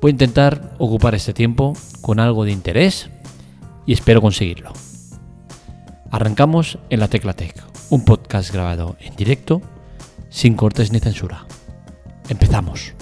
Voy 0.00 0.10
a 0.10 0.12
intentar 0.12 0.76
ocupar 0.78 1.16
este 1.16 1.32
tiempo 1.32 1.72
con 2.02 2.20
algo 2.20 2.44
de 2.44 2.52
interés 2.52 3.10
y 3.84 3.92
espero 3.92 4.20
conseguirlo. 4.20 4.72
Arrancamos 6.12 6.78
en 6.88 7.00
la 7.00 7.08
Tecla 7.08 7.32
Tech, 7.32 7.56
un 7.90 8.04
podcast 8.04 8.52
grabado 8.52 8.96
en 9.00 9.16
directo, 9.16 9.60
sin 10.30 10.54
cortes 10.54 10.92
ni 10.92 11.00
censura. 11.00 11.46
Empezamos. 12.28 12.94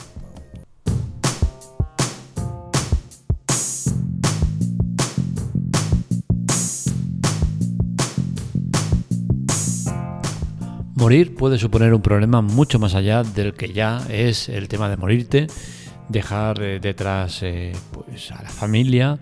Morir 10.94 11.34
puede 11.34 11.58
suponer 11.58 11.92
un 11.92 12.00
problema 12.00 12.40
mucho 12.40 12.78
más 12.78 12.94
allá 12.94 13.22
del 13.22 13.52
que 13.52 13.74
ya 13.74 14.00
es 14.08 14.48
el 14.48 14.66
tema 14.68 14.88
de 14.88 14.96
morirte, 14.96 15.46
dejar 16.08 16.62
eh, 16.62 16.80
detrás 16.80 17.42
eh, 17.42 17.72
pues, 17.92 18.30
a 18.32 18.42
la 18.42 18.48
familia, 18.48 19.18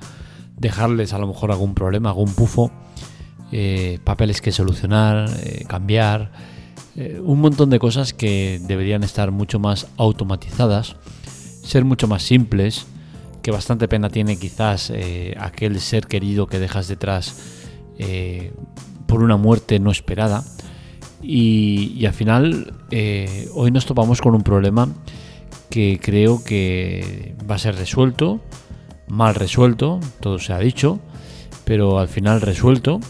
dejarles 0.56 1.12
a 1.12 1.18
lo 1.18 1.26
mejor 1.26 1.50
algún 1.50 1.74
problema, 1.74 2.10
algún 2.10 2.34
pufo, 2.34 2.70
eh, 3.52 3.98
papeles 4.04 4.40
que 4.40 4.52
solucionar, 4.52 5.28
cambiar, 5.68 6.54
un 7.24 7.40
montón 7.40 7.70
de 7.70 7.80
cosas 7.80 8.12
que 8.12 8.60
deberían 8.62 9.02
estar 9.02 9.32
mucho 9.32 9.58
más 9.58 9.88
automatizadas, 9.96 10.94
ser 11.64 11.84
mucho 11.84 12.06
más 12.06 12.22
simples, 12.22 12.86
que 13.42 13.50
bastante 13.50 13.88
pena 13.88 14.10
tiene 14.10 14.38
quizás 14.38 14.92
aquel 15.36 15.80
ser 15.80 16.06
querido 16.06 16.46
que 16.46 16.60
dejas 16.60 16.86
detrás 16.86 17.34
por 19.06 19.24
una 19.24 19.36
muerte 19.36 19.80
no 19.80 19.90
esperada. 19.90 20.44
Y, 21.20 22.06
al 22.06 22.12
final, 22.12 22.72
hoy 23.54 23.72
nos 23.72 23.86
topamos 23.86 24.20
con 24.20 24.36
un 24.36 24.42
problema 24.42 24.88
que 25.74 25.98
creo 26.00 26.44
que 26.44 27.34
va 27.50 27.56
a 27.56 27.58
ser 27.58 27.74
resuelto, 27.74 28.40
mal 29.08 29.34
resuelto, 29.34 29.98
todo 30.20 30.38
se 30.38 30.52
ha 30.52 30.60
dicho, 30.60 31.00
pero 31.64 31.98
al 31.98 32.06
final 32.06 32.40
resuelto 32.40 33.00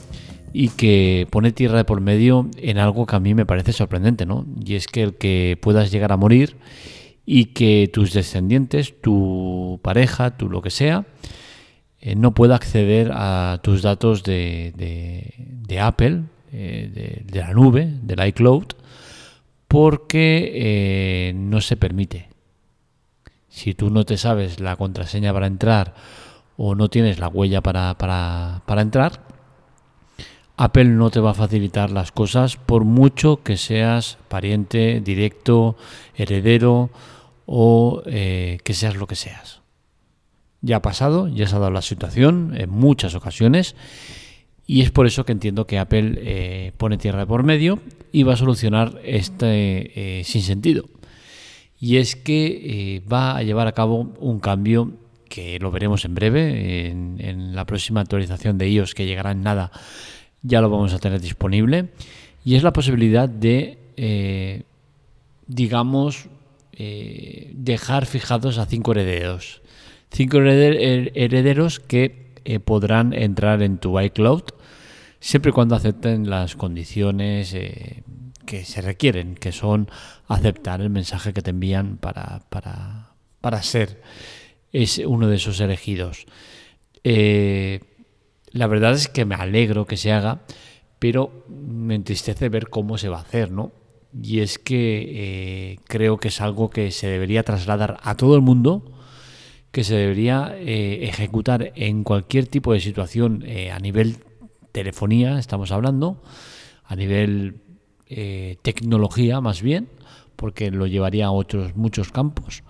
y 0.55 0.71
que 0.71 1.27
pone 1.29 1.53
tierra 1.53 1.77
de 1.77 1.85
por 1.85 2.01
medio 2.01 2.49
en 2.57 2.79
algo 2.79 3.05
que 3.05 3.17
a 3.17 3.21
mí 3.21 3.35
me 3.35 3.45
parece 3.45 3.75
sorprendente, 3.75 4.25
¿no? 4.25 4.47
Y 4.65 4.77
es 4.77 4.87
que 4.87 5.03
el 5.03 5.15
que 5.17 5.59
puedas 5.61 5.91
llegar 5.91 6.11
a 6.11 6.17
morir 6.17 6.57
y 7.27 7.47
que 7.47 7.91
tus 7.93 8.15
descendientes, 8.15 8.99
tu 8.99 9.79
pareja, 9.83 10.39
tu 10.39 10.49
lo 10.49 10.63
que 10.63 10.71
sea, 10.71 11.05
eh, 12.01 12.15
no 12.17 12.33
pueda 12.33 12.55
acceder 12.55 13.11
a 13.13 13.61
tus 13.63 13.83
datos 13.83 14.23
de, 14.23 14.73
de 14.75 15.81
Apple, 15.81 16.23
eh, 16.51 17.23
de, 17.27 17.41
la 17.41 17.53
nube, 17.53 17.91
del 18.01 18.27
iCloud, 18.29 18.69
porque 19.69 20.53
eh, 20.55 21.33
no 21.35 21.61
se 21.61 21.77
permite. 21.77 22.34
Si 23.55 23.73
tú 23.73 23.89
no 23.89 24.05
te 24.05 24.17
sabes 24.17 24.59
la 24.59 24.75
contraseña 24.75 25.33
para 25.33 25.47
entrar 25.47 25.95
o 26.57 26.75
no 26.75 26.89
tienes 26.89 27.21
la 27.21 27.29
huella 27.29 27.61
para, 27.61 27.95
para 27.97 28.83
entrar, 28.83 29.21
Apple 30.57 30.87
no 30.87 31.11
te 31.11 31.21
va 31.21 31.31
a 31.31 31.35
facilitar 31.35 31.93
las 31.93 32.11
cosas 32.11 32.57
por 32.57 32.83
mucho 32.83 33.45
que 33.45 33.57
seas 33.57 34.19
pariente 34.27 35.01
directo, 35.01 35.77
heredero 36.17 36.91
o 37.47 38.03
eh, 38.07 38.59
que 38.65 38.75
seas 38.75 38.97
lo 38.97 39.07
que 39.07 39.15
seas. 39.15 39.63
Ya 40.61 40.79
ha 40.79 40.83
pasado, 40.83 41.29
ya 41.29 41.47
se 41.47 41.55
ha 41.55 41.61
dado 41.61 41.71
la 41.71 41.83
situación 41.83 42.55
en 42.57 42.71
muchas 42.71 43.15
ocasiones 43.15 43.77
y 44.67 44.83
es 44.83 44.91
por 44.91 45.07
eso 45.07 45.25
que 45.25 45.31
entiendo 45.31 45.69
que 45.69 45.79
Apple 45.79 46.15
eh, 46.17 46.73
pone 46.77 46.99
tierra 46.99 47.25
por 47.25 47.45
medio 47.45 47.79
y 48.11 48.25
va 48.25 48.33
a 48.33 48.37
solucionar 48.37 49.01
este 49.05 50.19
eh, 50.19 50.25
sinsentido. 50.25 50.87
Y 51.81 51.97
es 51.97 52.17
que 52.17 52.47
eh, 52.97 53.03
va 53.11 53.37
a 53.37 53.43
llevar 53.43 53.67
a 53.67 53.73
cabo 53.73 54.15
un 54.19 54.41
cambio 54.41 54.93
que 55.29 55.59
lo 55.59 55.71
veremos 55.71 56.05
en 56.05 56.15
breve, 56.15 56.89
en, 56.89 57.55
la 57.55 57.67
próxima 57.67 58.01
actualización 58.01 58.59
de 58.59 58.71
iOS 58.71 58.95
que 58.95 59.07
llegará 59.07 59.33
en 59.33 59.43
nada, 59.43 59.71
ya 60.43 60.61
lo 60.61 60.71
vamos 60.71 60.93
a 60.93 60.99
tener 60.99 61.21
disponible. 61.21 61.89
Y 62.45 62.55
es 62.55 62.63
la 62.63 62.73
posibilidad 62.73 63.29
de, 63.29 64.65
digamos, 65.47 66.29
dejar 67.53 68.07
fijados 68.07 68.59
a 68.59 68.67
cinco 68.67 68.93
herederos. 68.93 69.63
Cinco 70.11 70.39
herederos 70.39 71.81
que 71.81 72.25
eh, 72.45 72.61
podrán 72.61 73.13
entrar 73.13 73.63
en 73.63 73.79
tu 73.79 73.99
iCloud 73.99 74.43
siempre 75.19 75.51
y 75.51 75.53
cuando 75.53 75.75
acepten 75.75 76.31
las 76.31 76.55
condiciones 76.55 77.55
eh, 77.55 78.04
que 78.55 78.65
se 78.65 78.81
requieren, 78.81 79.35
que 79.35 79.53
son 79.53 79.89
aceptar 80.29 80.81
el 80.81 80.91
mensaje 80.91 81.33
que 81.33 81.43
te 81.43 81.51
envían 81.51 81.97
para, 81.97 82.43
para, 82.51 83.63
ser 83.63 84.01
es 84.73 84.99
uno 84.99 85.29
de 85.29 85.37
esos 85.37 85.61
elegidos. 85.61 86.27
Eh, 87.03 87.81
la 88.51 88.67
verdad 88.67 88.93
es 88.93 89.09
que 89.09 89.25
me 89.25 89.35
alegro 89.35 89.87
que 89.87 89.97
se 89.97 90.13
haga, 90.13 90.43
pero 90.99 91.45
me 91.49 91.95
entristece 91.95 92.49
ver 92.49 92.69
cómo 92.69 92.99
se 92.99 93.09
va 93.09 93.19
a 93.19 93.23
hacer, 93.23 93.51
¿no? 93.51 93.73
Y 94.23 94.41
es 94.41 94.59
que 94.59 95.79
creo 95.89 96.19
que 96.19 96.29
es 96.29 96.41
algo 96.41 96.71
que 96.71 96.93
se 96.93 97.09
debería 97.09 97.43
trasladar 97.43 97.99
a 98.03 98.17
todo 98.17 98.37
el 98.37 98.43
mundo 98.43 98.95
que 99.75 99.83
se 99.83 99.97
debería 99.97 100.55
eh, 100.57 101.01
ejecutar 101.03 101.73
en 101.75 102.05
cualquier 102.05 102.47
tipo 102.47 102.73
de 102.73 102.79
situación 102.79 103.43
eh, 103.45 103.73
a 103.73 103.81
nivel 103.81 104.19
telefonía, 104.71 105.41
estamos 105.41 105.73
hablando, 105.73 106.23
a 106.85 106.95
nivel 106.95 107.64
eh, 108.09 108.57
tecnología 108.63 109.41
más 109.41 109.63
bien, 109.63 109.89
porque 110.37 110.71
lo 110.71 110.87
llevaría 110.87 111.27
a 111.27 111.31
otros 111.31 111.77
muchos 111.77 112.11
campos. 112.11 112.63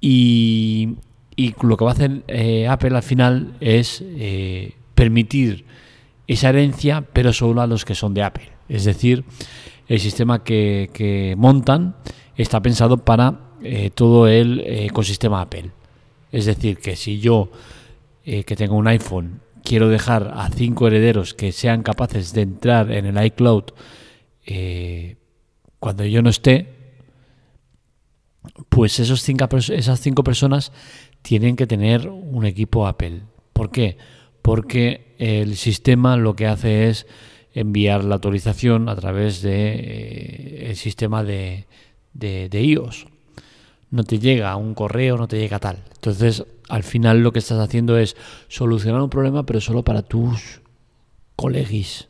Y, 0.00 0.96
lo 1.62 1.76
que 1.76 1.84
va 1.84 1.92
a 1.92 1.94
hacer 1.94 2.24
Apple 2.68 2.94
al 2.94 3.02
final 3.02 3.54
es 3.60 4.04
permitir 4.94 5.64
esa 6.26 6.50
herencia, 6.50 7.04
pero 7.12 7.32
solo 7.32 7.62
a 7.62 7.66
los 7.66 7.84
que 7.84 7.94
son 7.94 8.12
de 8.12 8.22
Apple. 8.22 8.50
Es 8.68 8.84
decir, 8.84 9.24
el 9.88 9.98
sistema 9.98 10.44
que, 10.44 11.34
montan 11.38 11.96
está 12.36 12.60
pensado 12.60 12.98
para 12.98 13.40
todo 13.94 14.28
el 14.28 14.60
ecosistema 14.60 15.40
Apple. 15.40 15.70
Es 16.32 16.46
decir, 16.46 16.78
que 16.78 16.96
si 16.96 17.20
yo, 17.20 17.50
eh, 18.24 18.42
que 18.44 18.56
tengo 18.56 18.74
un 18.74 18.88
iPhone, 18.88 19.40
quiero 19.62 19.90
dejar 19.90 20.32
a 20.34 20.48
cinco 20.48 20.88
herederos 20.88 21.34
que 21.34 21.52
sean 21.52 21.82
capaces 21.82 22.32
de 22.32 22.40
entrar 22.42 22.90
en 22.90 23.04
el 23.04 23.24
iCloud 23.26 23.64
eh, 24.44 25.16
cuando 25.78 26.04
yo 26.04 26.22
no 26.22 26.30
esté, 26.30 26.74
pues 28.68 28.98
esos 28.98 29.22
cinco, 29.22 29.48
esas 29.56 30.00
cinco 30.00 30.24
personas 30.24 30.72
tienen 31.22 31.56
que 31.56 31.66
tener 31.66 32.08
un 32.08 32.44
equipo 32.44 32.86
Apple. 32.86 33.22
¿Por 33.52 33.70
qué? 33.70 33.96
Porque 34.42 35.14
el 35.18 35.56
sistema 35.56 36.16
lo 36.16 36.34
que 36.34 36.46
hace 36.46 36.88
es 36.88 37.06
enviar 37.54 38.04
la 38.04 38.14
autorización 38.16 38.88
a 38.88 38.96
través 38.96 39.42
del 39.42 39.52
de, 39.52 40.70
eh, 40.70 40.74
sistema 40.74 41.22
de, 41.22 41.66
de, 42.14 42.48
de 42.48 42.62
iOS 42.62 43.06
no 43.92 44.04
te 44.04 44.18
llega 44.18 44.56
un 44.56 44.74
correo, 44.74 45.16
no 45.16 45.28
te 45.28 45.38
llega 45.38 45.60
tal. 45.60 45.84
Entonces, 45.94 46.44
al 46.68 46.82
final 46.82 47.20
lo 47.20 47.30
que 47.30 47.38
estás 47.38 47.60
haciendo 47.60 47.98
es 47.98 48.16
solucionar 48.48 49.02
un 49.02 49.10
problema, 49.10 49.44
pero 49.44 49.60
solo 49.60 49.84
para 49.84 50.02
tus 50.02 50.62
colegis. 51.36 52.08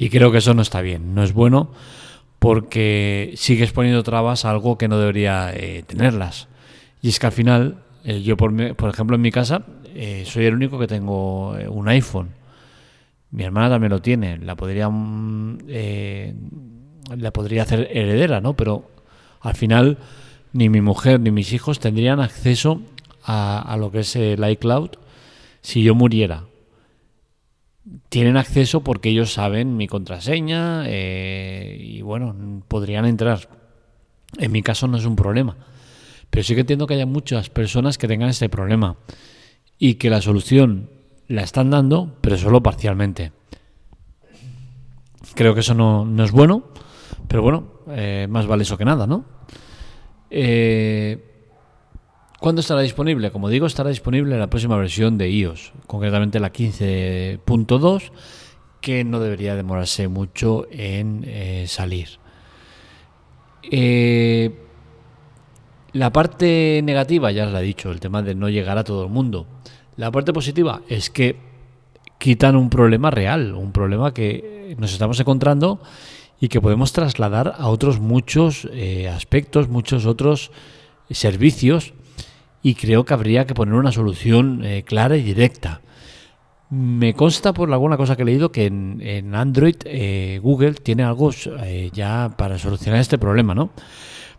Y 0.00 0.08
creo 0.08 0.32
que 0.32 0.38
eso 0.38 0.54
no 0.54 0.62
está 0.62 0.80
bien, 0.80 1.14
no 1.14 1.22
es 1.22 1.34
bueno 1.34 1.72
porque 2.38 3.34
sigues 3.36 3.70
poniendo 3.70 4.02
trabas 4.02 4.46
a 4.46 4.50
algo 4.50 4.78
que 4.78 4.88
no 4.88 4.98
debería 4.98 5.52
eh, 5.54 5.84
tenerlas. 5.86 6.48
Y 7.02 7.10
es 7.10 7.18
que 7.18 7.26
al 7.26 7.32
final, 7.32 7.82
eh, 8.02 8.22
yo 8.22 8.38
por, 8.38 8.74
por, 8.76 8.88
ejemplo 8.88 9.16
en 9.16 9.20
mi 9.20 9.30
casa, 9.30 9.62
eh, 9.94 10.24
soy 10.26 10.46
el 10.46 10.54
único 10.54 10.78
que 10.78 10.86
tengo 10.86 11.50
un 11.50 11.88
iPhone. 11.88 12.30
Mi 13.30 13.44
hermana 13.44 13.68
también 13.68 13.90
lo 13.90 14.00
tiene, 14.00 14.38
la 14.38 14.56
podría, 14.56 14.88
mm, 14.88 15.58
la 17.18 17.30
podría 17.30 17.64
hacer 17.64 17.90
heredera, 17.92 18.40
¿no? 18.40 18.54
Pero 18.54 18.90
al 19.42 19.54
final 19.54 19.98
ni 20.54 20.70
mi 20.70 20.80
mujer 20.80 21.20
ni 21.20 21.30
mis 21.30 21.52
hijos 21.52 21.78
tendrían 21.78 22.20
acceso 22.20 22.80
a, 23.22 23.76
lo 23.78 23.92
que 23.92 24.00
es 24.00 24.16
el 24.16 24.48
iCloud 24.50 24.92
si 25.60 25.82
yo 25.82 25.94
muriera. 25.94 26.44
Tienen 28.08 28.36
acceso 28.36 28.82
porque 28.82 29.08
ellos 29.08 29.32
saben 29.32 29.76
mi 29.76 29.86
contraseña 29.86 30.84
eh, 30.86 31.76
y 31.80 32.02
bueno, 32.02 32.62
podrían 32.68 33.06
entrar. 33.06 33.48
En 34.38 34.52
mi 34.52 34.62
caso 34.62 34.86
no 34.86 34.98
es 34.98 35.06
un 35.06 35.16
problema. 35.16 35.56
Pero 36.28 36.44
sí 36.44 36.54
que 36.54 36.60
entiendo 36.60 36.86
que 36.86 36.94
haya 36.94 37.06
muchas 37.06 37.50
personas 37.50 37.98
que 37.98 38.06
tengan 38.06 38.28
este 38.28 38.48
problema 38.48 38.96
y 39.78 39.94
que 39.94 40.10
la 40.10 40.20
solución 40.20 40.90
la 41.26 41.42
están 41.42 41.70
dando, 41.70 42.16
pero 42.20 42.36
solo 42.36 42.62
parcialmente. 42.62 43.32
Creo 45.34 45.54
que 45.54 45.60
eso 45.60 45.74
no, 45.74 46.06
es 46.22 46.32
bueno, 46.32 46.64
pero 47.28 47.42
bueno, 47.42 47.72
eh, 47.88 48.26
más 48.28 48.46
vale 48.46 48.62
eso 48.62 48.76
que 48.76 48.84
nada, 48.84 49.06
¿no? 49.06 49.24
Eh, 50.30 51.29
¿Cuándo 52.40 52.62
estará 52.62 52.80
disponible? 52.80 53.30
Como 53.30 53.50
digo, 53.50 53.66
estará 53.66 53.90
disponible 53.90 54.32
en 54.32 54.40
la 54.40 54.48
próxima 54.48 54.78
versión 54.78 55.18
de 55.18 55.30
iOS, 55.30 55.74
concretamente 55.86 56.40
la 56.40 56.50
15.2, 56.50 58.12
que 58.80 59.04
no 59.04 59.20
debería 59.20 59.54
demorarse 59.54 60.08
mucho 60.08 60.66
en 60.70 61.22
eh, 61.26 61.66
salir. 61.68 62.08
Eh, 63.70 64.58
la 65.92 66.14
parte 66.14 66.80
negativa, 66.82 67.30
ya 67.30 67.44
os 67.44 67.52
la 67.52 67.60
he 67.60 67.64
dicho, 67.64 67.90
el 67.90 68.00
tema 68.00 68.22
de 68.22 68.34
no 68.34 68.48
llegar 68.48 68.78
a 68.78 68.84
todo 68.84 69.04
el 69.04 69.10
mundo. 69.10 69.46
La 69.96 70.10
parte 70.10 70.32
positiva 70.32 70.80
es 70.88 71.10
que 71.10 71.36
quitan 72.18 72.56
un 72.56 72.70
problema 72.70 73.10
real, 73.10 73.52
un 73.52 73.70
problema 73.70 74.14
que 74.14 74.74
nos 74.78 74.94
estamos 74.94 75.20
encontrando 75.20 75.82
y 76.40 76.48
que 76.48 76.62
podemos 76.62 76.94
trasladar 76.94 77.54
a 77.58 77.68
otros 77.68 78.00
muchos 78.00 78.66
eh, 78.72 79.10
aspectos, 79.10 79.68
muchos 79.68 80.06
otros 80.06 80.52
servicios 81.10 81.92
y 82.62 82.74
creo 82.74 83.04
que 83.04 83.14
habría 83.14 83.46
que 83.46 83.54
poner 83.54 83.74
una 83.74 83.92
solución 83.92 84.64
eh, 84.64 84.82
clara 84.82 85.16
y 85.16 85.22
directa. 85.22 85.80
Me 86.68 87.14
consta 87.14 87.52
por 87.52 87.72
alguna 87.72 87.96
cosa 87.96 88.16
que 88.16 88.22
he 88.22 88.26
leído 88.26 88.52
que 88.52 88.66
en, 88.66 89.34
Android 89.34 89.76
eh, 89.84 90.38
Google 90.42 90.74
tiene 90.74 91.02
algo 91.02 91.30
eh, 91.62 91.90
ya 91.92 92.34
para 92.36 92.58
solucionar 92.58 93.00
este 93.00 93.18
problema, 93.18 93.54
¿no? 93.54 93.70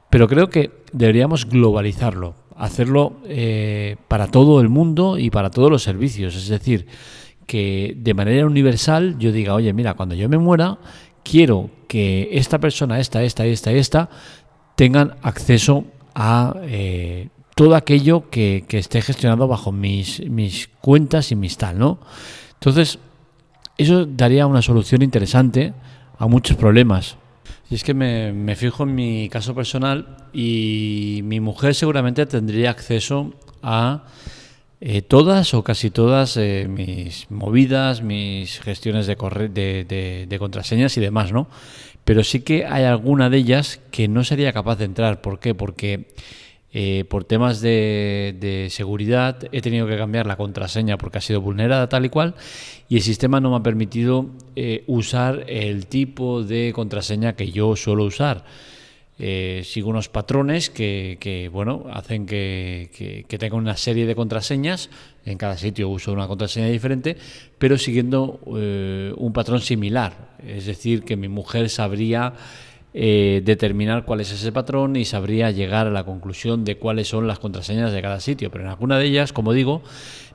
Pero 0.09 0.27
creo 0.27 0.50
que 0.50 0.71
deberíamos 0.94 1.47
globalizarlo, 1.47 2.35
hacerlo 2.57 3.18
para 4.09 4.27
todo 4.27 4.59
el 4.59 4.68
mundo 4.68 5.18
y 5.18 5.29
para 5.29 5.50
todos 5.50 5.71
los 5.71 5.83
servicios. 5.83 6.35
Es 6.35 6.50
decir, 6.50 6.85
que 7.47 7.95
de 7.97 8.13
manera 8.13 8.45
universal 8.45 9.18
yo 9.19 9.31
diga, 9.31 9.53
oye, 9.53 9.71
mira, 9.71 9.94
cuando 9.94 10.15
yo 10.15 10.27
me 10.27 10.38
muera, 10.38 10.79
quiero 11.23 11.69
que 11.88 12.27
esta 12.33 12.59
persona, 12.59 13.00
esta, 13.00 13.23
esta, 13.23 13.45
esta, 13.45 13.71
esta, 13.71 14.09
tengan 14.75 15.15
acceso 15.21 15.85
a 16.13 16.56
todo 17.56 17.75
aquello 17.75 18.30
que, 18.30 18.65
esté 18.69 19.01
gestionado 19.01 19.48
bajo 19.48 19.71
mis, 19.71 20.21
cuentas 20.81 21.31
y 21.31 21.36
mis 21.36 21.57
tal, 21.57 21.77
¿no? 21.77 22.00
Entonces, 22.53 23.00
eso 23.77 24.06
daría 24.06 24.48
una 24.48 24.62
solución 24.62 25.01
interesante 25.01 25.74
a 26.18 26.27
muchos 26.27 26.57
problemas. 26.57 27.18
Y 27.69 27.75
es 27.75 27.83
que 27.83 27.94
me, 27.94 28.56
fijo 28.56 28.83
en 28.83 28.95
mi 28.95 29.30
caso 29.30 29.56
personal 29.56 30.18
y 30.33 31.21
mi 31.24 31.39
mujer 31.39 31.74
seguramente 31.74 32.25
tendría 32.25 32.69
acceso 32.69 33.33
a 33.63 34.06
eh, 34.81 35.01
todas 35.01 35.54
o 35.54 35.63
casi 35.63 35.89
todas 35.89 36.38
eh, 36.38 36.68
mis 36.69 37.30
movidas, 37.30 38.01
mis 38.01 38.59
gestiones 38.59 39.07
de, 39.07 39.15
de, 39.50 40.25
de, 40.27 40.39
contraseñas 40.39 40.97
y 40.97 41.01
demás, 41.01 41.31
¿no? 41.31 41.47
Pero 42.04 42.24
sí 42.24 42.42
que 42.42 42.65
hay 42.65 42.83
alguna 42.83 43.30
de 43.30 43.38
ellas 43.38 43.80
que 43.92 44.07
no 44.07 44.24
sería 44.24 44.54
capaz 44.54 44.77
de 44.77 44.86
entrar. 44.86 45.21
¿Por 45.21 45.39
qué? 45.39 45.54
Porque 45.54 46.07
eh, 46.73 47.03
por 47.09 47.25
temas 47.25 47.59
de, 47.59 48.68
seguridad 48.69 49.50
he 49.51 49.62
tenido 49.62 49.88
que 49.88 49.97
cambiar 49.97 50.25
la 50.25 50.38
contraseña 50.38 50.97
porque 50.97 51.18
ha 51.18 51.21
sido 51.21 51.41
vulnerada 51.41 51.89
tal 51.89 52.06
y 52.06 52.09
cual 52.09 52.35
y 52.88 52.95
el 52.95 53.01
sistema 53.01 53.41
no 53.41 53.50
me 53.50 53.57
ha 53.57 53.63
permitido 53.63 54.27
eh, 54.56 54.85
usar 54.88 55.44
el 55.50 55.88
tipo 55.88 56.44
de 56.44 56.71
contraseña 56.73 57.35
que 57.35 57.51
yo 57.51 57.75
suelo 57.75 58.06
usar. 58.06 58.45
Eh, 59.23 59.62
sigo 59.65 59.89
unos 59.89 60.09
patrones 60.09 60.69
que, 60.71 61.50
bueno, 61.53 61.85
hacen 61.91 62.25
que, 62.25 63.25
que, 63.27 63.38
tenga 63.38 63.56
una 63.56 63.77
serie 63.77 64.07
de 64.07 64.15
contraseñas. 64.15 64.89
En 65.25 65.38
cada 65.38 65.57
sitio 65.57 65.89
uso 65.89 66.12
una 66.12 66.27
contraseña 66.27 66.68
diferente, 66.68 67.18
pero 67.59 67.77
siguiendo 67.77 68.39
un 68.45 69.31
patrón 69.31 69.62
similar. 69.62 70.31
Es 70.44 70.65
decir, 70.65 71.03
que 71.03 71.18
mi 71.18 71.27
mujer 71.27 71.69
sabría 71.69 72.33
eh, 72.94 73.42
determinar 73.46 74.04
cuál 74.04 74.20
es 74.20 74.32
ese 74.32 74.52
patrón 74.52 74.98
y 74.98 75.06
sabría 75.06 75.50
llegar 75.52 75.88
a 75.88 75.92
la 75.92 76.04
conclusión 76.04 76.66
de 76.66 76.78
cuáles 76.78 77.08
son 77.08 77.26
las 77.26 77.40
contraseñas 77.40 77.94
de 77.94 78.02
cada 78.02 78.20
sitio. 78.20 78.52
Pero 78.52 78.66
en 78.66 78.70
alguna 78.70 78.98
de 78.98 79.06
ellas, 79.06 79.32
como 79.32 79.54
digo, 79.54 79.82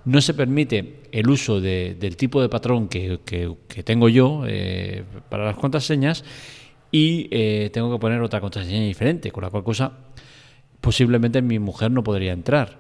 no 0.06 0.20
se 0.20 0.34
permite 0.34 1.00
el 1.12 1.28
uso 1.28 1.60
del 1.60 2.16
tipo 2.16 2.40
de 2.40 2.48
patrón 2.48 2.88
que, 2.88 3.18
tengo 3.84 4.08
yo 4.08 4.44
eh, 4.46 5.04
para 5.28 5.44
las 5.44 5.56
contraseñas 5.56 6.24
y 6.90 7.28
eh, 7.30 7.70
tengo 7.72 7.92
que 7.92 7.98
poner 7.98 8.22
otra 8.22 8.40
contraseña 8.40 8.84
diferente, 8.84 9.30
con 9.30 9.42
la 9.42 9.50
cual 9.50 9.64
cosa 9.64 9.92
posiblemente 10.80 11.42
mi 11.42 11.58
mujer 11.58 11.90
no 11.90 12.04
podría 12.04 12.32
entrar. 12.32 12.78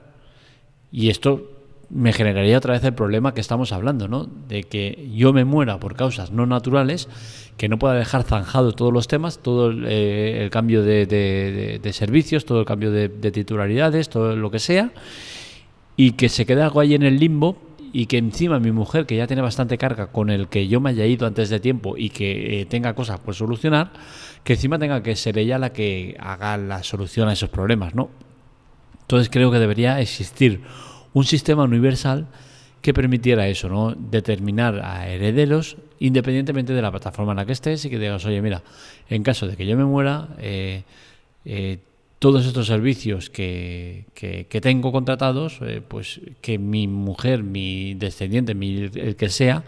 Y 0.92 1.10
esto 1.10 1.55
me 1.88 2.12
generaría 2.12 2.58
otra 2.58 2.74
vez 2.74 2.84
el 2.84 2.94
problema 2.94 3.32
que 3.34 3.40
estamos 3.40 3.72
hablando, 3.72 4.08
¿no? 4.08 4.26
De 4.48 4.64
que 4.64 5.08
yo 5.14 5.32
me 5.32 5.44
muera 5.44 5.78
por 5.78 5.94
causas 5.94 6.32
no 6.32 6.46
naturales, 6.46 7.08
que 7.56 7.68
no 7.68 7.78
pueda 7.78 7.94
dejar 7.94 8.24
zanjado 8.24 8.72
todos 8.72 8.92
los 8.92 9.08
temas, 9.08 9.38
todo 9.38 9.70
el, 9.70 9.84
eh, 9.88 10.48
cambio 10.50 10.82
de, 10.82 11.80
servicios, 11.92 12.44
todo 12.44 12.60
el 12.60 12.66
cambio 12.66 12.90
de, 12.90 13.08
titularidades, 13.08 14.08
todo 14.08 14.36
lo 14.36 14.50
que 14.50 14.58
sea, 14.58 14.92
y 15.96 16.12
que 16.12 16.28
se 16.28 16.44
quede 16.44 16.62
algo 16.62 16.80
ahí 16.80 16.94
en 16.94 17.02
el 17.02 17.18
limbo 17.18 17.56
y 17.92 18.06
que 18.06 18.18
encima 18.18 18.58
mi 18.58 18.72
mujer, 18.72 19.06
que 19.06 19.16
ya 19.16 19.26
tiene 19.26 19.40
bastante 19.40 19.78
carga 19.78 20.08
con 20.08 20.28
el 20.28 20.48
que 20.48 20.68
yo 20.68 20.80
me 20.80 20.90
haya 20.90 21.06
ido 21.06 21.26
antes 21.26 21.48
de 21.48 21.60
tiempo 21.60 21.96
y 21.96 22.10
que 22.10 22.60
eh, 22.60 22.66
tenga 22.66 22.94
cosas 22.94 23.20
por 23.20 23.34
solucionar, 23.34 23.92
que 24.44 24.54
encima 24.54 24.78
tenga 24.78 25.02
que 25.02 25.16
ser 25.16 25.38
ella 25.38 25.58
la 25.58 25.72
que 25.72 26.16
haga 26.18 26.58
la 26.58 26.82
solución 26.82 27.28
a 27.28 27.32
esos 27.32 27.48
problemas, 27.48 27.94
¿no? 27.94 28.10
Entonces 29.00 29.30
creo 29.30 29.52
que 29.52 29.58
debería 29.58 30.00
existir 30.00 30.62
un 31.16 31.24
sistema 31.24 31.64
universal 31.64 32.26
que 32.82 32.92
permitiera 32.92 33.48
eso, 33.48 33.70
¿no? 33.70 33.94
Determinar 33.96 34.80
a 34.84 35.08
herederos 35.08 35.78
independientemente 35.98 36.74
de 36.74 36.82
la 36.82 36.90
plataforma 36.90 37.32
en 37.32 37.36
la 37.38 37.46
que 37.46 37.52
estés 37.52 37.82
y 37.86 37.88
que 37.88 37.98
digas, 37.98 38.26
oye, 38.26 38.42
mira, 38.42 38.62
en 39.08 39.22
caso 39.22 39.46
de 39.46 39.56
que 39.56 39.64
yo 39.64 39.78
me 39.78 39.86
muera, 39.86 40.28
eh, 40.38 40.82
eh, 41.46 41.78
todos 42.18 42.44
estos 42.44 42.66
servicios 42.66 43.30
que, 43.30 44.04
que, 44.12 44.60
tengo 44.60 44.92
contratados, 44.92 45.58
eh, 45.62 45.80
pues 45.88 46.20
que 46.42 46.58
mi 46.58 46.86
mujer, 46.86 47.42
mi 47.42 47.94
descendiente, 47.94 48.54
mi, 48.54 48.90
el 48.94 49.16
que 49.16 49.30
sea, 49.30 49.64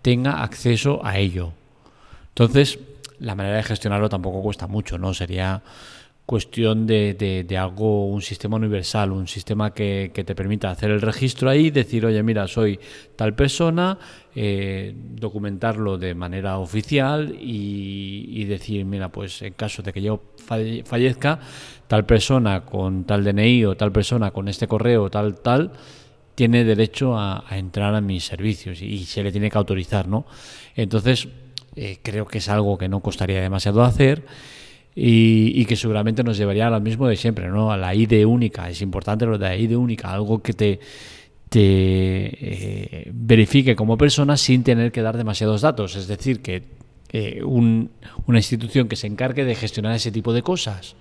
tenga 0.00 0.42
acceso 0.42 1.04
a 1.04 1.18
ello. 1.18 1.52
Entonces, 2.30 2.78
la 3.18 3.34
manera 3.34 3.56
de 3.56 3.62
gestionarlo 3.62 4.08
tampoco 4.08 4.40
cuesta 4.42 4.66
mucho, 4.66 4.96
¿no? 4.96 5.12
Sería 5.12 5.62
cuestión 6.28 6.86
de, 6.86 7.14
de, 7.48 7.56
algo, 7.56 8.04
un 8.04 8.20
sistema 8.20 8.56
universal, 8.56 9.12
un 9.12 9.26
sistema 9.26 9.72
que, 9.72 10.12
te 10.12 10.34
permita 10.34 10.70
hacer 10.70 10.90
el 10.90 11.00
registro 11.00 11.48
ahí, 11.48 11.70
decir, 11.70 12.04
oye, 12.04 12.22
mira, 12.22 12.46
soy 12.46 12.78
tal 13.16 13.34
persona, 13.34 13.98
eh, 14.34 14.94
documentarlo 14.94 15.96
de 15.96 16.14
manera 16.14 16.58
oficial 16.58 17.34
y, 17.40 18.44
decir, 18.44 18.84
mira, 18.84 19.08
pues 19.08 19.40
en 19.40 19.54
caso 19.54 19.80
de 19.82 19.90
que 19.90 20.02
yo 20.02 20.20
fallezca, 20.36 21.40
tal 21.86 22.04
persona 22.04 22.66
con 22.66 23.04
tal 23.04 23.24
DNI 23.24 23.64
o 23.64 23.74
tal 23.78 23.90
persona 23.90 24.30
con 24.30 24.48
este 24.48 24.68
correo, 24.68 25.08
tal, 25.08 25.40
tal, 25.40 25.72
tiene 26.34 26.62
derecho 26.62 27.18
a, 27.18 27.42
entrar 27.52 27.94
a 27.94 28.02
mis 28.02 28.26
servicios 28.26 28.82
y, 28.82 29.06
se 29.06 29.22
le 29.22 29.32
tiene 29.32 29.50
que 29.50 29.56
autorizar, 29.56 30.06
¿no? 30.06 30.26
Entonces, 30.76 31.26
eh, 31.74 32.00
creo 32.02 32.26
que 32.26 32.36
es 32.36 32.50
algo 32.50 32.76
que 32.76 32.90
no 32.90 33.00
costaría 33.00 33.40
demasiado 33.40 33.82
hacer 33.82 34.26
y, 35.00 35.64
que 35.66 35.76
seguramente 35.76 36.24
nos 36.24 36.36
llevaría 36.36 36.66
a 36.66 36.70
lo 36.70 36.80
mismo 36.80 37.06
de 37.06 37.14
siempre, 37.14 37.46
¿no? 37.48 37.70
A 37.70 37.76
la 37.76 37.94
ID 37.94 38.26
única. 38.26 38.68
Es 38.68 38.82
importante 38.82 39.26
lo 39.26 39.38
de 39.38 39.46
la 39.46 39.56
ID 39.56 39.76
única, 39.76 40.12
algo 40.12 40.42
que 40.42 40.54
te, 40.54 40.80
te 41.48 41.60
eh, 41.60 43.10
verifique 43.14 43.76
como 43.76 43.96
persona 43.96 44.36
sin 44.36 44.64
tener 44.64 44.90
que 44.90 45.00
dar 45.00 45.16
demasiados 45.16 45.60
datos. 45.60 45.94
Es 45.94 46.08
decir, 46.08 46.42
que 46.42 46.64
eh, 47.12 47.44
una 47.44 48.38
institución 48.38 48.88
que 48.88 48.96
se 48.96 49.06
encargue 49.06 49.44
de 49.44 49.54
gestionar 49.54 49.94
ese 49.94 50.10
tipo 50.10 50.32
de 50.32 50.42
cosas. 50.42 50.96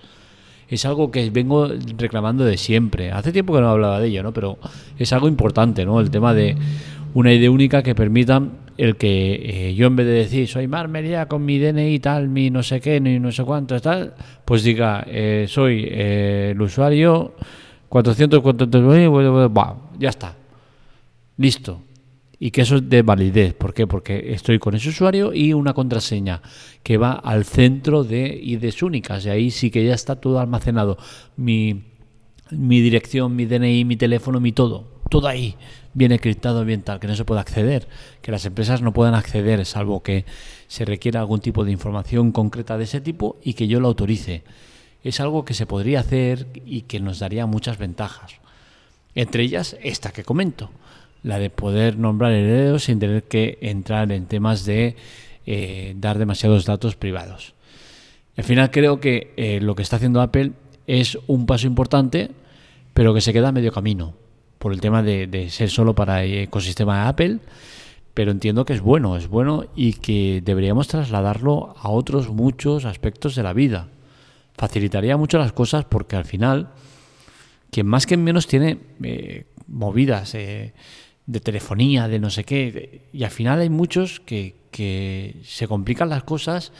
Es 0.70 0.86
algo 0.86 1.10
que 1.10 1.28
vengo 1.32 1.68
reclamando 1.98 2.46
de 2.46 2.58
siempre. 2.58 3.12
Hace 3.12 3.32
tiempo 3.32 3.56
que 3.56 3.62
no 3.62 3.70
hablaba 3.70 4.00
de 4.00 4.10
ello, 4.10 4.22
¿no? 4.22 4.32
Pero 4.32 4.60
es 5.00 5.12
algo 5.12 5.28
importante, 5.28 5.86
¿no? 5.86 6.00
El 6.00 6.12
tema 6.12 6.36
de 6.36 6.56
una 7.16 7.34
ID 7.34 7.50
única 7.50 7.82
que 7.82 7.96
permita 7.96 8.44
el 8.78 8.96
que 8.96 9.70
eh, 9.70 9.76
yo 9.76 9.88
en 9.88 9.96
vez 9.96 10.06
de 10.06 10.14
decir 10.14 10.48
soy 10.48 10.68
Marmería 10.68 11.28
con 11.28 11.44
mi 11.44 11.60
DNI 11.60 12.00
tal, 12.00 12.30
mi 12.30 12.50
no 12.50 12.64
sé 12.64 12.80
qué, 12.80 13.00
ni 13.00 13.20
no 13.20 13.32
sé 13.32 13.44
cuánto, 13.44 13.80
tal, 13.82 14.14
pues 14.46 14.64
diga 14.64 15.04
eh, 15.08 15.46
soy 15.50 15.86
eh, 15.90 16.52
el 16.52 16.62
usuario 16.62 17.34
400, 17.90 18.42
400, 18.42 19.52
ya 20.00 20.10
está, 20.10 20.36
listo. 21.38 21.82
Y 22.40 22.52
que 22.52 22.62
eso 22.62 22.76
es 22.76 22.88
de 22.88 23.02
validez. 23.02 23.56
¿Por 23.56 23.74
qué? 23.74 23.88
Porque 23.88 24.32
estoy 24.34 24.60
con 24.60 24.76
ese 24.76 24.90
usuario 24.90 25.34
y 25.34 25.54
una 25.54 25.74
contraseña 25.74 26.44
que 26.84 26.98
va 26.98 27.14
al 27.14 27.46
centro 27.46 28.04
de 28.04 28.28
IDs 28.28 28.84
únicas. 28.84 29.26
Y 29.26 29.30
ahí 29.30 29.50
sí 29.50 29.72
que 29.72 29.84
ya 29.84 29.96
está 29.96 30.18
todo 30.18 30.40
almacenado. 30.40 31.00
Mi, 31.36 31.82
mi 32.52 32.80
dirección, 32.82 33.36
mi 33.36 33.48
DNI, 33.48 33.86
mi 33.86 33.96
teléfono, 33.96 34.40
mi 34.40 34.52
todo. 34.52 35.02
Todo 35.10 35.28
ahí 35.28 35.56
viene 35.98 36.20
criptado, 36.20 36.64
bien 36.64 36.84
tal, 36.84 37.00
que 37.00 37.08
no 37.08 37.16
se 37.16 37.26
puede 37.26 37.42
acceder, 37.42 37.88
que 38.22 38.32
las 38.32 38.46
empresas 38.46 38.84
no 38.84 38.94
puedan 38.94 39.16
acceder 39.16 39.66
salvo 39.66 40.04
que 40.04 40.26
se 40.68 40.86
requiera 40.86 41.20
algún 41.22 41.40
tipo 41.40 41.66
de 41.66 41.72
información 41.72 42.32
concreta 42.32 42.78
de 42.78 42.84
ese 42.84 43.02
tipo 43.02 43.38
y 43.44 43.56
que 43.56 43.68
yo 43.68 43.80
lo 43.80 43.88
autorice. 43.88 44.44
Es 45.04 45.20
algo 45.20 45.44
que 45.44 45.56
se 45.56 45.66
podría 45.66 46.02
hacer 46.02 46.46
y 46.66 46.82
que 46.82 47.00
nos 47.00 47.18
daría 47.18 47.48
muchas 47.48 47.80
ventajas. 47.80 48.36
Entre 49.16 49.42
ellas, 49.42 49.76
esta 49.82 50.12
que 50.12 50.24
comento. 50.24 50.70
la 51.24 51.40
de 51.40 51.50
poder 51.50 51.98
nombrar 51.98 52.32
herederos 52.32 52.84
sin 52.84 53.00
tener 53.00 53.24
que 53.24 53.58
entrar 53.62 54.12
en 54.12 54.28
temas 54.28 54.66
de 54.66 54.96
eh, 55.48 55.96
dar 55.98 56.20
demasiados 56.20 56.66
datos 56.66 56.96
privados. 56.96 57.56
Al 58.38 58.44
final 58.44 58.70
creo 58.70 59.00
que 59.00 59.34
eh, 59.36 59.60
lo 59.60 59.74
que 59.74 59.82
está 59.82 59.96
haciendo 59.96 60.22
Apple 60.22 60.52
es 60.86 61.18
un 61.26 61.48
paso 61.48 61.66
importante, 61.66 62.30
pero 62.94 63.16
que 63.16 63.22
se 63.22 63.34
queda 63.34 63.50
a 63.50 63.52
medio 63.52 63.72
camino 63.72 64.14
por 64.60 64.74
el 64.74 64.82
tema 64.82 65.04
de, 65.04 65.48
ser 65.50 65.70
solo 65.70 65.94
para 65.96 66.24
el 66.24 66.34
ecosistema 66.44 67.02
de 67.04 67.10
Apple. 67.10 67.40
Pero 68.14 68.32
entiendo 68.32 68.66
que 68.66 68.74
es 68.74 68.82
bueno, 68.82 69.16
es 69.16 69.28
bueno 69.28 69.66
y 69.76 69.94
que 69.94 70.42
deberíamos 70.44 70.88
trasladarlo 70.88 71.76
a 71.78 71.90
otros 71.90 72.30
muchos 72.30 72.86
aspectos 72.86 73.36
de 73.36 73.44
la 73.44 73.54
vida. 73.54 73.90
Facilitaría 74.56 75.18
mucho 75.18 75.38
las 75.38 75.54
cosas 75.54 75.86
porque 75.86 76.16
al 76.16 76.26
final, 76.26 76.70
quien 77.70 77.86
más 77.86 78.08
que 78.08 78.18
menos 78.18 78.48
tiene 78.48 78.80
eh, 79.04 79.46
movidas 79.68 80.34
eh, 80.34 80.74
de 81.28 81.40
telefonía, 81.40 82.08
de 82.08 82.20
no 82.20 82.32
sé 82.32 82.44
qué, 82.44 83.04
y 83.14 83.24
al 83.24 83.30
final 83.30 83.60
hay 83.60 83.70
muchos 83.70 84.20
que, 84.20 84.56
que 84.72 85.36
se 85.44 85.68
complican 85.68 86.10
las 86.10 86.24
cosas 86.24 86.72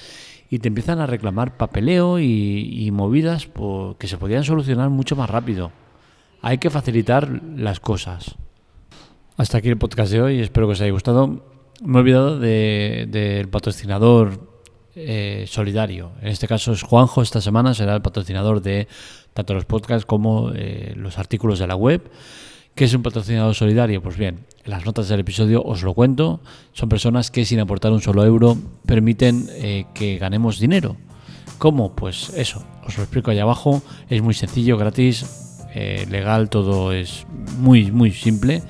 y 0.50 0.60
te 0.60 0.68
empiezan 0.70 1.00
a 1.00 1.08
reclamar 1.08 1.58
papeleo 1.58 2.20
y, 2.20 2.90
movidas 2.92 3.50
que 4.00 4.08
se 4.08 4.18
podían 4.18 4.44
solucionar 4.44 4.90
mucho 4.90 5.16
más 5.16 5.30
rápido. 5.30 5.72
Hay 6.48 6.60
que 6.60 6.70
facilitar 6.70 7.42
las 7.58 7.82
cosas. 7.82 8.36
Hasta 9.36 9.58
aquí 9.58 9.68
el 9.68 9.78
podcast 9.78 10.14
de 10.14 10.22
hoy, 10.22 10.40
espero 10.40 10.66
que 10.66 10.72
os 10.72 10.80
haya 10.80 10.94
gustado. 10.94 11.44
Me 11.84 11.98
he 11.98 12.02
olvidado 12.02 12.40
del 12.40 13.50
patrocinador 13.50 14.50
eh, 14.96 15.44
solidario. 15.50 16.14
En 16.22 16.30
este 16.30 16.48
caso 16.48 16.72
es 16.72 16.84
Juanjo, 16.84 17.22
esta 17.22 17.42
semana 17.42 17.74
será 17.74 17.96
el 17.96 18.02
patrocinador 18.02 18.62
de 18.62 18.88
tanto 19.34 19.56
los 19.56 19.66
podcasts 19.66 20.06
como 20.06 20.54
eh, 20.56 20.94
los 20.96 21.18
artículos 21.18 21.60
de 21.60 21.68
la 21.68 21.76
web. 21.76 22.10
¿Qué 22.76 22.86
es 22.86 22.94
un 22.94 23.04
patrocinador 23.04 23.54
solidario? 23.54 24.02
Pues 24.02 24.16
bien, 24.16 24.46
en 24.64 24.72
las 24.72 24.86
notas 24.86 25.10
del 25.10 25.20
episodio 25.20 25.62
os 25.64 25.84
lo 25.84 25.94
cuento. 25.94 26.40
Son 26.72 26.88
personas 26.88 27.30
que 27.30 27.44
sin 27.44 27.60
aportar 27.60 27.92
un 27.92 28.00
solo 28.00 28.24
euro 28.24 28.58
permiten 28.86 29.50
eh, 29.52 29.84
que 29.94 30.18
ganemos 30.18 30.62
dinero. 30.62 30.96
¿Cómo? 31.58 31.94
Pues 31.94 32.30
eso, 32.38 32.64
os 32.86 32.96
lo 32.96 33.04
explico 33.04 33.32
allá 33.32 33.42
abajo. 33.42 33.82
Es 34.10 34.22
muy 34.22 34.34
sencillo, 34.34 34.78
gratis, 34.78 35.47
eh, 35.78 36.08
legal, 36.10 36.50
todo 36.50 36.92
es 36.92 37.26
muy, 37.60 37.92
muy 37.92 38.12
simple. 38.12 38.64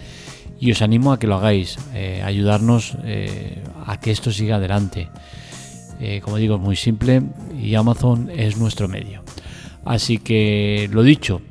Y 0.60 0.72
os 0.72 0.82
animo 0.82 1.12
a 1.12 1.20
que 1.20 1.28
lo 1.28 1.36
hagáis, 1.36 1.78
eh, 1.94 2.22
ayudarnos 2.26 2.98
a 3.86 4.00
que 4.00 4.12
esto 4.12 4.32
siga 4.32 4.56
adelante. 4.56 5.08
como 6.24 6.38
digo, 6.38 6.56
es 6.56 6.62
muy 6.62 6.76
simple 6.76 7.22
y 7.62 7.76
Amazon 7.76 8.30
es 8.36 8.58
nuestro 8.58 8.88
medio. 8.88 9.24
Así 9.86 10.18
que 10.18 10.90
lo 10.92 11.04
dicho, 11.04 11.42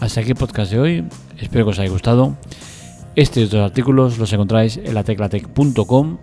hasta 0.00 0.20
aquí 0.20 0.30
el 0.30 0.36
podcast 0.36 0.72
de 0.72 0.80
hoy. 0.80 1.04
Espero 1.38 1.64
que 1.64 1.70
os 1.70 1.78
haya 1.78 1.90
gustado. 1.90 2.36
Y 3.14 3.22
otros 3.22 3.54
artículos 3.54 4.18
los 4.18 4.32
encontráis 4.32 4.76
en 4.76 4.92
lateclatec.com 4.92 6.18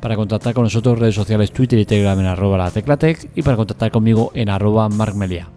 para 0.00 0.14
contactar 0.14 0.54
con 0.54 0.64
nosotros 0.64 0.98
redes 0.98 1.16
sociales 1.16 1.50
Twitter 1.50 1.78
y 1.78 1.84
Telegram 1.84 2.18
en 2.20 2.26
arroba 2.26 2.58
lateclatec 2.58 3.30
y 3.34 3.42
para 3.42 3.56
contactar 3.56 3.90
conmigo 3.90 4.30
en 4.34 4.48
arroba 4.48 4.88
markmelia. 4.88 5.48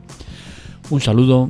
Un 0.89 1.01
saludo, 1.01 1.49